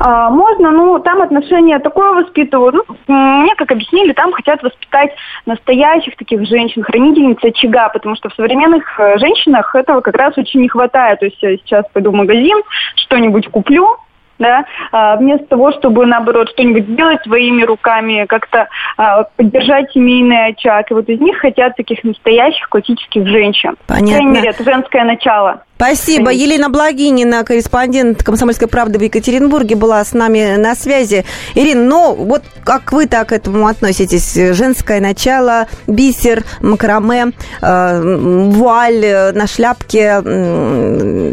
[0.00, 2.74] А, можно, ну, там отношения такое воспитывают.
[2.74, 5.10] Ну, мне, как объяснили, там хотят воспитать
[5.46, 10.60] настоящих таких женщин, хранительниц очага, потому что в современных э, женщинах этого как раз очень
[10.60, 11.20] не хватает.
[11.20, 12.62] То есть я сейчас пойду в магазин,
[12.96, 13.96] что-нибудь куплю,
[14.42, 20.90] да, а, вместо того, чтобы, наоборот, что-нибудь сделать своими руками, как-то а, поддержать семейный очаг.
[20.90, 23.76] И вот из них хотят таких настоящих классических женщин.
[23.86, 24.06] Понятно.
[24.06, 25.62] По крайней мере, это женское начало.
[25.76, 26.26] Спасибо.
[26.26, 26.44] Конечно.
[26.44, 31.24] Елена Благинина, корреспондент «Комсомольской правды» в Екатеринбурге, была с нами на связи.
[31.56, 34.34] Ирина, ну вот как вы так к этому относитесь?
[34.54, 41.32] Женское начало, бисер, макраме, э, вуаль на шляпке, э,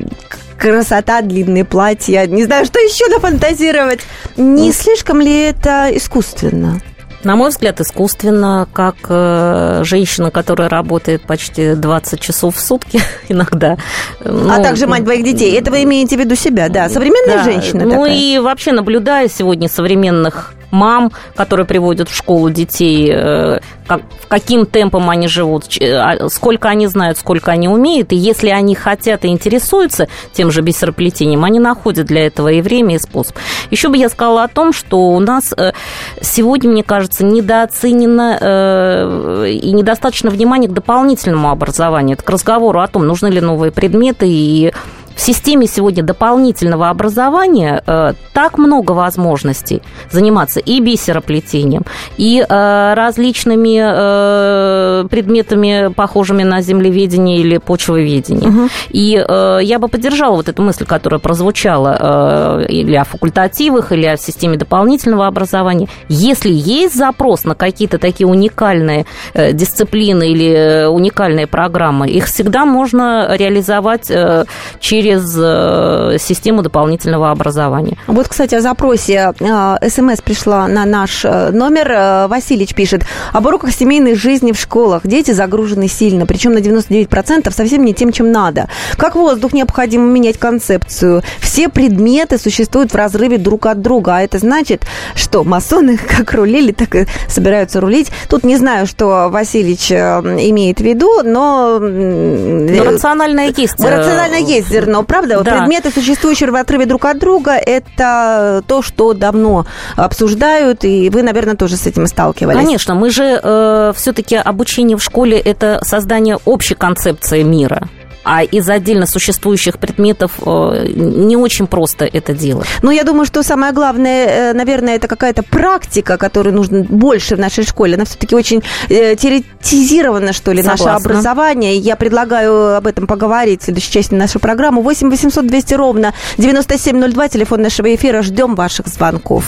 [0.59, 2.25] красота, длинные платья.
[2.27, 4.01] Не знаю, что еще нафантазировать.
[4.37, 6.81] Не слишком ли это искусственно?
[7.23, 13.77] На мой взгляд, искусственно, как э, женщина, которая работает почти 20 часов в сутки иногда.
[14.23, 15.57] Ну, а также мать двоих детей.
[15.57, 16.87] Это вы имеете в виду себя, да?
[16.87, 17.43] Современная да.
[17.43, 18.15] женщина Ну такая.
[18.15, 25.09] и вообще, наблюдая сегодня современных мам, которые приводят в школу детей, э, как, каким темпом
[25.09, 28.11] они живут, а, сколько они знают, сколько они умеют.
[28.13, 32.95] И если они хотят и интересуются тем же бисероплетением, они находят для этого и время,
[32.95, 33.35] и способ.
[33.71, 35.73] Еще бы я сказала о том, что у нас э,
[36.21, 42.15] сегодня, мне кажется, недооценено э, и недостаточно внимания к дополнительному образованию.
[42.15, 44.73] Это к разговору о том, нужны ли новые предметы и
[45.19, 51.83] в системе сегодня дополнительного образования э, так много возможностей заниматься и бисероплетением,
[52.15, 58.49] и э, различными э, предметами, похожими на землеведение или почвоведение.
[58.49, 58.69] Угу.
[58.91, 64.05] И э, я бы поддержала вот эту мысль, которая прозвучала э, или о факультативах, или
[64.05, 65.89] о системе дополнительного образования.
[66.07, 72.63] Если есть запрос на какие-то такие уникальные э, дисциплины или э, уникальные программы, их всегда
[72.63, 74.45] можно реализовать э,
[74.79, 77.97] через через э, систему дополнительного образования.
[78.07, 79.33] Вот, кстати, о запросе.
[79.39, 82.27] Э, СМС пришла на наш э, номер.
[82.29, 83.03] Васильевич пишет.
[83.33, 85.01] Об уроках семейной жизни в школах.
[85.03, 88.69] Дети загружены сильно, причем на 99% совсем не тем, чем надо.
[88.97, 91.23] Как воздух необходимо менять концепцию.
[91.39, 94.17] Все предметы существуют в разрыве друг от друга.
[94.17, 94.83] А это значит,
[95.15, 98.11] что масоны как рулили, так и собираются рулить.
[98.29, 101.79] Тут не знаю, что Васильевич имеет в виду, но...
[101.79, 103.79] Но рациональное есть.
[103.79, 105.59] Рациональное есть зерно но правда, да.
[105.59, 111.55] предметы, существующие в отрыве друг от друга, это то, что давно обсуждают, и вы, наверное,
[111.55, 112.57] тоже с этим сталкивались.
[112.57, 117.87] Конечно, мы же э, все-таки обучение в школе это создание общей концепции мира
[118.31, 122.67] а из отдельно существующих предметов э, не очень просто это делать.
[122.83, 127.39] Ну, я думаю, что самое главное, э, наверное, это какая-то практика, которой нужно больше в
[127.39, 127.95] нашей школе.
[127.95, 130.93] Она все-таки очень э, теоретизирована, что ли, Согласна.
[130.93, 131.77] наше образование.
[131.77, 134.83] Я предлагаю об этом поговорить в следующей части нашей программы.
[134.83, 138.21] 8 800 200 ровно 9702, телефон нашего эфира.
[138.21, 139.45] Ждем ваших звонков.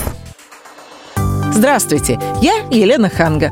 [1.53, 3.51] Здравствуйте, я Елена Ханга.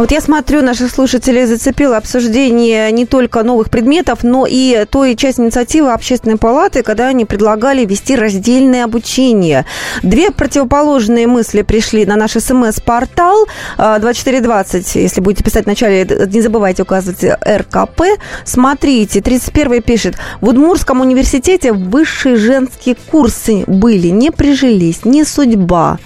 [0.00, 5.38] Вот я смотрю, наших слушателей зацепило обсуждение не только новых предметов, но и той часть
[5.38, 9.66] инициативы Общественной палаты, когда они предлагали вести раздельное обучение.
[10.02, 14.94] Две противоположные мысли пришли на наш СМС-портал 2420.
[14.94, 18.00] Если будете писать вначале, не забывайте указывать РКП.
[18.46, 20.14] Смотрите, 31 пишет.
[20.40, 25.98] В Удмурском университете высшие женские курсы были, не прижились, не судьба.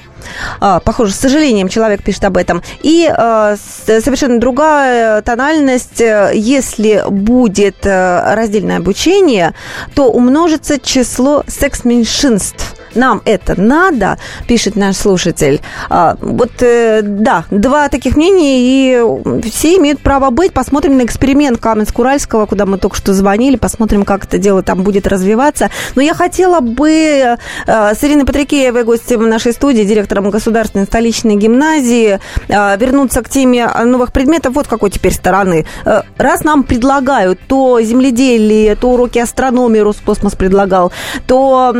[0.61, 2.63] А, похоже, с сожалением человек пишет об этом.
[2.83, 3.57] И а,
[3.87, 6.01] совершенно другая тональность.
[6.01, 9.55] Э, Если будет э, раздельное обучение,
[9.95, 12.75] то умножится число секс-меньшинств.
[12.95, 15.61] Нам это надо, пишет наш слушатель.
[15.89, 20.53] А, вот, э, да, два таких мнения, и все имеют право быть.
[20.53, 25.07] Посмотрим на эксперимент Каменск-Уральского, куда мы только что звонили, посмотрим, как это дело там будет
[25.07, 25.71] развиваться.
[25.95, 32.21] Но я хотела бы э, с Ириной Патрикеевой, гостем нашей студии, директором Государственной столичной гимназии,
[32.49, 35.67] э, вернуться к теме новых предметов вот какой теперь стороны.
[35.85, 40.93] Э, Раз нам предлагают то земледелие, то уроки астрономии Роскосмос предлагал,
[41.27, 41.75] то,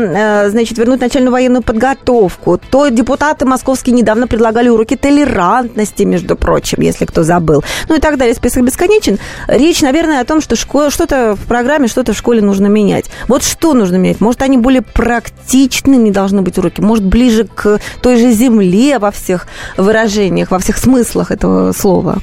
[0.47, 7.05] значит, вернуть начальную военную подготовку, то депутаты московские недавно предлагали уроки толерантности, между прочим, если
[7.05, 7.63] кто забыл.
[7.89, 9.19] Ну и так далее, список бесконечен.
[9.47, 13.05] Речь, наверное, о том, что что-то в программе, что-то в школе нужно менять.
[13.27, 14.21] Вот что нужно менять?
[14.21, 16.81] Может, они более практичными должны быть уроки?
[16.81, 22.17] Может, ближе к той же земле во всех выражениях, во всех смыслах этого слова?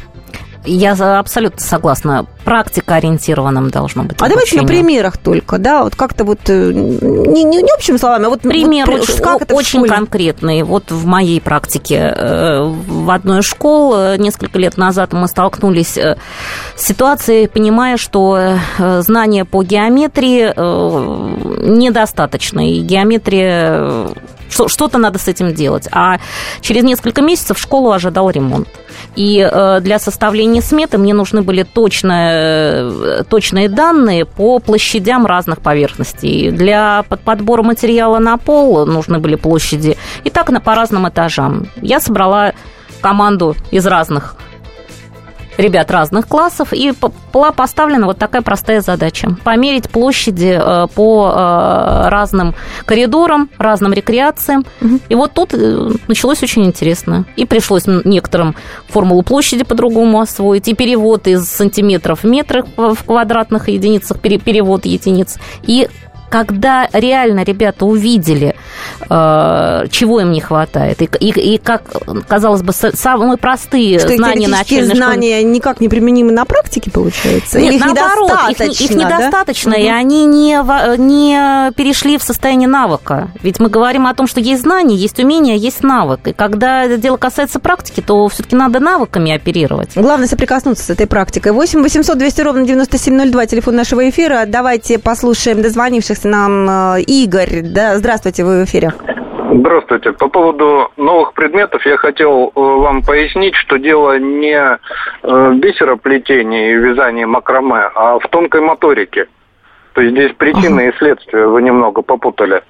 [0.64, 2.26] Я абсолютно согласна.
[2.44, 4.16] Практика ориентированным должно быть.
[4.20, 4.84] А давайте на обучение.
[4.84, 8.90] примерах только, да, вот как-то вот э, не, не, не общими словами, а вот Пример
[8.90, 10.62] вот, очень, как это очень конкретный.
[10.62, 15.96] Вот в моей практике э, в одной из школ э, несколько лет назад мы столкнулись
[15.96, 16.16] с
[16.76, 18.56] ситуацией, понимая, что
[19.00, 20.52] знания по геометрии
[21.64, 22.68] недостаточно.
[22.68, 24.08] И геометрия...
[24.48, 25.88] что- Что-то надо с этим делать.
[25.92, 26.18] А
[26.60, 28.68] через несколько месяцев школу ожидал ремонт.
[29.16, 29.48] И
[29.80, 31.62] для составления сметы мне нужны были
[32.32, 36.50] точные, точные данные по площадям разных поверхностей.
[36.50, 39.96] Для под- подбора материала на пол нужны были площади.
[40.24, 41.66] И так на, по разным этажам.
[41.80, 42.52] Я собрала
[43.00, 44.36] команду из разных
[45.62, 46.92] ребят разных классов, и
[47.32, 49.36] была поставлена вот такая простая задача.
[49.44, 54.64] Померить площади э, по э, разным коридорам, разным рекреациям.
[55.08, 57.24] И вот тут э, началось очень интересно.
[57.36, 58.54] И пришлось некоторым
[58.88, 64.84] формулу площади по-другому освоить, и перевод из сантиметров в метрах в квадратных единицах, пере- перевод
[64.84, 65.38] единиц.
[65.62, 65.88] И
[66.32, 68.56] когда реально ребята увидели,
[69.10, 71.82] э, чего им не хватает, и, и, и как,
[72.26, 76.90] казалось бы, са- самые простые Что знания начальной школы- знания никак не применимы на практике,
[76.90, 77.60] получается?
[77.60, 79.04] нет, Или их наоборот, их, недостаточно, их да?
[79.18, 79.94] недостаточно, и Мгм.
[79.98, 83.28] они не, не перешли в состояние навыка.
[83.42, 86.20] Ведь мы говорим о том, что есть знания, есть умения, есть навык.
[86.28, 89.90] И когда дело касается практики, то все-таки надо навыками оперировать.
[89.96, 91.52] Главное соприкоснуться с этой практикой.
[91.52, 94.44] 8 800 200 ровно 9702, телефон нашего эфира.
[94.46, 97.62] Давайте послушаем дозвонившихся нам э, Игорь.
[97.62, 98.92] Да, здравствуйте, вы в эфире.
[99.54, 100.12] Здравствуйте.
[100.12, 104.78] По поводу новых предметов я хотел э, вам пояснить, что дело не э,
[105.22, 109.26] в бисероплетении и вязании макраме, а в тонкой моторике.
[109.94, 112.62] То есть здесь причины и следствия вы немного попутали.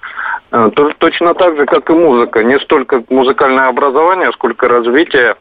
[0.51, 2.43] То- Точно так же, как и музыка.
[2.43, 5.37] Не столько музыкальное образование, сколько развитие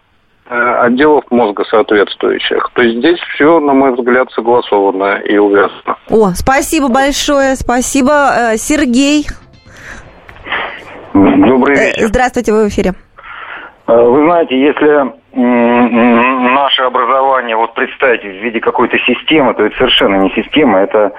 [0.50, 2.70] отделов мозга соответствующих.
[2.74, 5.98] То есть здесь все, на мой взгляд, согласовано и увязано.
[6.10, 8.12] О, спасибо большое, спасибо.
[8.54, 9.28] Э, Сергей,
[11.14, 12.08] Добрый э, вечер.
[12.08, 12.94] здравствуйте, вы в эфире.
[13.88, 20.16] Э, Вы знаете, если наше образование вот представить в виде какой-то системы, то это совершенно
[20.18, 21.14] не система, это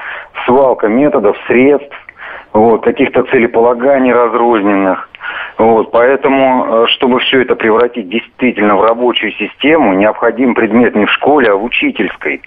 [0.45, 1.95] свалка методов, средств,
[2.53, 5.09] вот, каких-то целеполаганий разрозненных.
[5.59, 11.11] Вот, поэтому, э, чтобы все это превратить действительно в рабочую систему, необходим предмет не в
[11.13, 12.43] школе, а в учительской.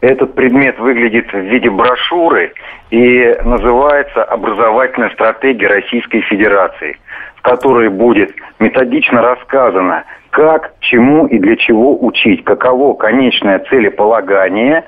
[0.00, 2.52] Этот предмет выглядит в виде брошюры
[2.90, 6.98] и называется «Образовательная стратегия Российской Федерации»,
[7.36, 14.84] в которой будет методично рассказано, как, чему и для чего учить, каково конечное целеполагание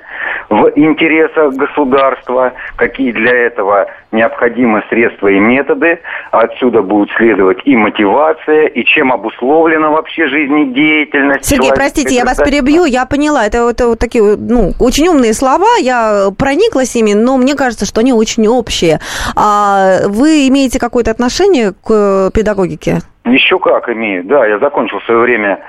[0.50, 6.00] в интересах государства, какие для этого необходимы средства и методы,
[6.32, 11.44] отсюда будет следовать и мотивация, и чем обусловлена вообще жизнедеятельность.
[11.44, 15.76] Сергей, простите, я вас перебью, я поняла, это, это вот такие ну, очень умные слова,
[15.80, 18.98] я прониклась ими, но мне кажется, что они очень общие.
[19.36, 22.98] А вы имеете какое-то отношение к педагогике?
[23.26, 25.60] Еще как имею, да, я закончил в свое время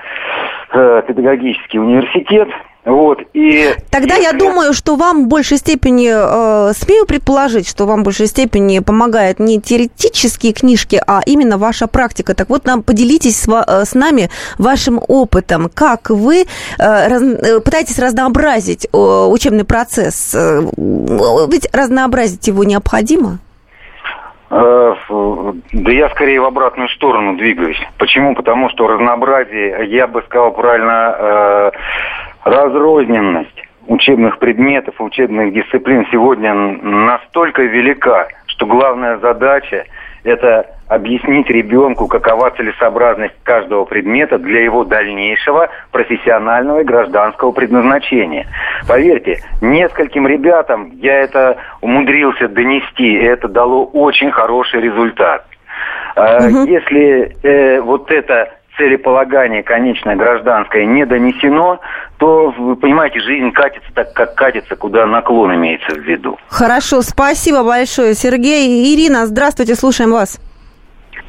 [0.72, 2.48] э, педагогический университет,
[2.88, 3.74] вот, и...
[3.90, 8.28] Тогда я думаю, что вам в большей степени, э, смею предположить, что вам в большей
[8.28, 12.34] степени помогают не теоретические книжки, а именно ваша практика.
[12.34, 15.68] Так вот, нам поделитесь с, э, с нами вашим опытом.
[15.74, 16.46] Как вы э,
[16.78, 20.34] раз, э, пытаетесь разнообразить э, учебный процесс?
[20.34, 20.62] Э,
[21.50, 23.38] ведь разнообразить его необходимо?
[24.50, 24.94] Э,
[25.72, 27.80] да я скорее в обратную сторону двигаюсь.
[27.98, 28.34] Почему?
[28.34, 31.70] Потому что разнообразие, я бы сказал правильно, э,
[32.44, 39.84] разрозненность учебных предметов, учебных дисциплин сегодня настолько велика, что главная задача–
[40.28, 48.46] это объяснить ребенку, какова целесообразность каждого предмета для его дальнейшего профессионального и гражданского предназначения.
[48.86, 55.46] Поверьте, нескольким ребятам я это умудрился донести, и это дало очень хороший результат.
[56.16, 56.66] Угу.
[56.66, 61.80] Если э, вот это целеполагание конечное гражданское не донесено,
[62.16, 66.38] то, вы понимаете, жизнь катится так, как катится, куда наклон имеется в виду.
[66.48, 68.94] Хорошо, спасибо большое, Сергей.
[68.94, 70.40] Ирина, здравствуйте, слушаем вас.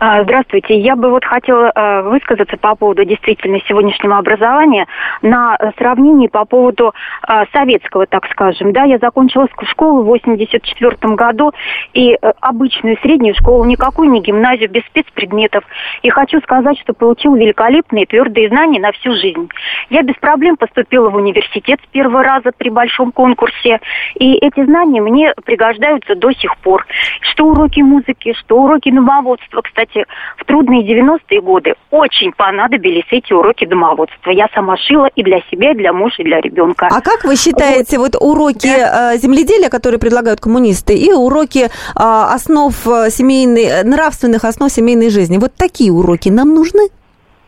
[0.02, 0.80] А, здравствуйте.
[0.80, 4.88] Я бы вот хотела э, высказаться по поводу действительно сегодняшнего образования
[5.22, 6.94] на сравнении по поводу
[7.28, 8.72] э, советского, так скажем.
[8.72, 11.52] Да, я закончила школу в 84 году
[11.94, 15.66] и э, обычную среднюю школу, никакую не гимназию, без спецпредметов.
[16.02, 19.50] И хочу сказать, что получила великолепные твердые знания на всю жизнь.
[19.90, 23.82] Я без проблем поступила в университет с первого раза при большом конкурсе.
[24.16, 26.86] И эти знания мне пригождаются до сих пор.
[27.20, 30.06] Что уроки музыки, что уроки домоводства, кстати, кстати,
[30.38, 34.32] в трудные 90-е годы очень понадобились эти уроки домоводства.
[34.32, 36.88] Я сама шила и для себя, и для мужа, и для ребенка.
[36.92, 39.14] А как вы считаете, вот, вот уроки да.
[39.14, 45.38] Э, земледелия, которые предлагают коммунисты, и уроки а, основ э, семейной, нравственных основ семейной жизни,
[45.38, 46.90] вот такие уроки нам нужны?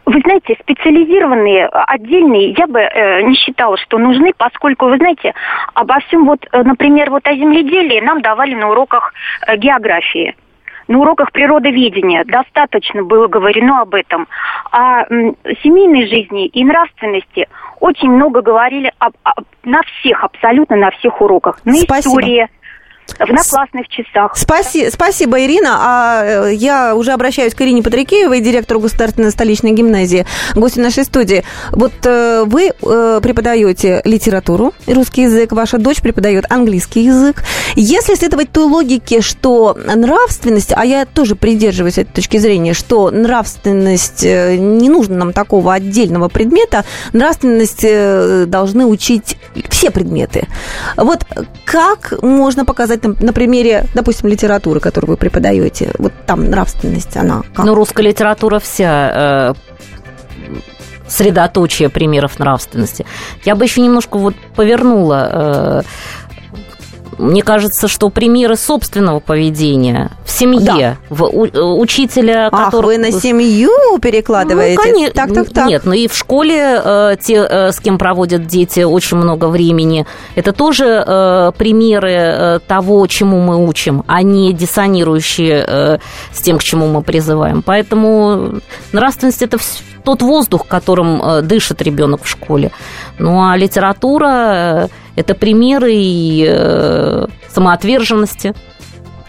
[0.05, 5.33] Вы знаете, специализированные, отдельные, я бы э, не считала, что нужны, поскольку, вы знаете,
[5.73, 9.13] обо всем, вот, э, например, вот о земледелии нам давали на уроках
[9.45, 10.35] э, географии
[10.91, 14.27] на уроках природоведения достаточно было говорено об этом.
[14.71, 15.05] О
[15.63, 17.47] семейной жизни и нравственности
[17.79, 21.59] очень много говорили об, об, на всех, абсолютно на всех уроках.
[21.65, 22.19] На Спасибо.
[22.19, 22.47] истории,
[23.19, 24.35] в наклассных часах.
[24.37, 25.77] Спаси, спасибо, Ирина.
[25.79, 31.43] А э, я уже обращаюсь к Ирине Патрикеевой, директору Государственной столичной гимназии, гостю нашей студии.
[31.71, 37.43] Вот э, вы э, преподаете литературу, русский язык, ваша дочь преподает английский язык.
[37.75, 44.23] Если следовать той логике, что нравственность, а я тоже придерживаюсь этой точки зрения, что нравственность,
[44.23, 47.85] не нужно нам такого отдельного предмета, нравственность
[48.49, 49.37] должны учить
[49.69, 50.47] все предметы.
[50.97, 51.25] Вот
[51.65, 55.91] как можно показать сказать на, на примере, допустим, литературы, которую вы преподаете?
[55.97, 57.65] Вот там нравственность, она как?
[57.65, 59.53] Ну, русская литература вся э,
[61.07, 63.05] средоточие примеров нравственности.
[63.43, 65.81] Я бы еще немножко вот повернула э,
[67.21, 71.15] мне кажется, что примеры собственного поведения в семье, да.
[71.15, 72.97] в у, учителя, Ах, который...
[72.97, 74.75] вы на семью перекладываете?
[74.77, 75.13] Ну, конечно.
[75.13, 75.67] Так, так, так.
[75.67, 80.05] Нет, ну и в школе э, те, э, с кем проводят дети очень много времени,
[80.35, 85.97] это тоже э, примеры э, того, чему мы учим, а не диссонирующие э,
[86.33, 87.61] с тем, к чему мы призываем.
[87.61, 88.61] Поэтому
[88.91, 89.57] нравственность– это
[90.03, 92.71] тот воздух, которым э, дышит ребенок в школе.
[93.19, 98.53] Ну а литература– это примеры и э, самоотверженности.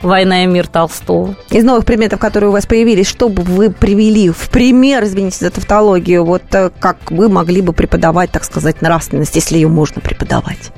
[0.03, 1.37] «Война и мир» Толстого.
[1.51, 5.51] Из новых предметов, которые у вас появились, что бы вы привели в пример, извините за
[5.53, 10.73] тавтологию, вот э, как вы могли бы преподавать, так сказать, нравственность, если ее можно преподавать?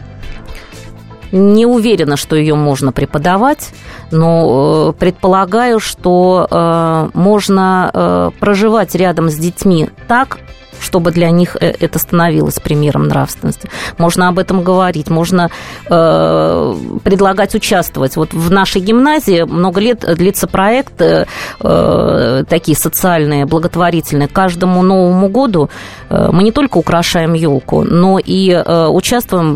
[1.37, 3.71] Не уверена, что ее можно преподавать,
[4.13, 10.39] но э, предполагаю, что э, можно э, проживать рядом с детьми так,
[10.85, 13.69] чтобы для них э, это становилось примером нравственности.
[13.99, 15.51] Можно об этом говорить, можно
[15.87, 18.17] э, предлагать участвовать.
[18.17, 21.27] Вот в нашей гимназии много лет длится проект, э,
[21.61, 24.29] э такие социальные, благотворительные.
[24.29, 25.71] Каждому Новому году
[26.11, 29.55] э, мы не только украшаем елку, но и э, участвуем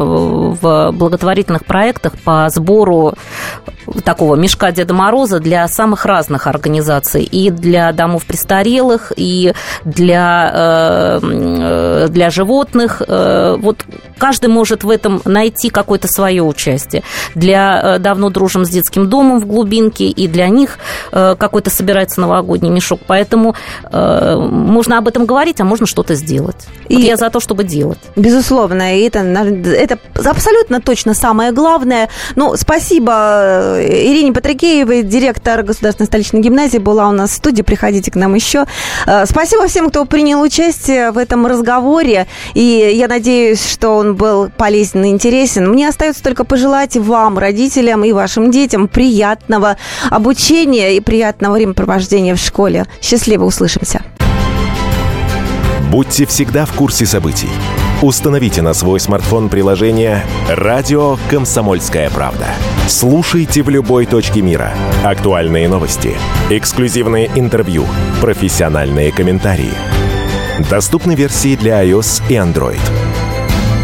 [0.54, 3.14] в благотворительных проектах по сбору
[4.04, 7.24] такого мешка Деда Мороза для самых разных организаций.
[7.24, 9.52] И для домов престарелых, и
[9.84, 11.17] для,
[12.08, 13.02] для животных.
[13.06, 13.84] Э, вот
[14.18, 17.02] каждый может в этом найти какое-то свое участие.
[17.34, 20.78] Для э, давно дружим с детским домом в глубинке, и для них
[21.10, 23.00] какой-то собирается новогодний мешок.
[23.06, 23.54] Поэтому
[23.92, 26.66] можно об этом говорить, а можно что-то сделать.
[26.88, 27.98] И вот я за то, чтобы делать.
[28.16, 32.08] Безусловно, и это, это абсолютно точно самое главное.
[32.36, 37.62] Ну, спасибо Ирине Патрикеевой, директор Государственной столичной гимназии, была у нас в студии.
[37.62, 38.66] Приходите к нам еще.
[39.06, 42.26] Э, спасибо всем, кто принял участие в этом разговоре.
[42.54, 45.70] И я надеюсь, что он был полезен и интересен.
[45.70, 49.76] Мне остается только пожелать вам, родителям и вашим детям приятного
[50.10, 52.86] обучения и приятного времяпровождения в школе.
[53.02, 54.02] Счастливо услышимся.
[55.90, 57.48] Будьте всегда в курсе событий.
[58.02, 62.46] Установите на свой смартфон приложение «Радио Комсомольская правда».
[62.86, 64.72] Слушайте в любой точке мира.
[65.04, 66.14] Актуальные новости,
[66.48, 67.84] эксклюзивные интервью,
[68.20, 69.72] профессиональные комментарии.
[70.70, 72.80] Доступны версии для iOS и Android.